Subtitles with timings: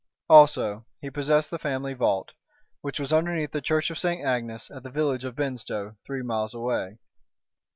[0.27, 2.33] Also he possessed the family vault,
[2.81, 4.25] which was underneath the Church of St.
[4.25, 6.97] Agnes at the village of Benstow, three miles away.